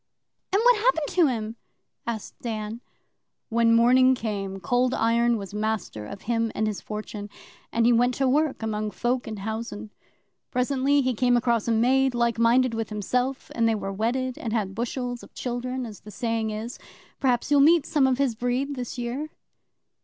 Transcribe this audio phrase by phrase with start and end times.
[0.51, 1.57] 'And what happened to him?'
[2.07, 2.81] asked Dan.
[3.49, 7.29] 'When morning came, Cold Iron was master of him and his fortune,
[7.71, 9.91] and he went to work among folk in housen.
[10.49, 14.53] Presently he came across a maid like minded with himself, and they were wedded, and
[14.53, 16.79] had bushels of children, as the saying is.
[17.19, 19.29] Perhaps you'll meet some of his breed, this year.